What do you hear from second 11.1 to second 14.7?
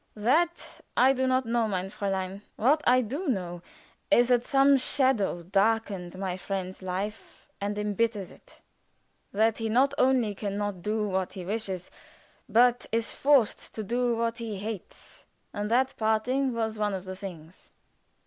he wishes, but is forced to do what he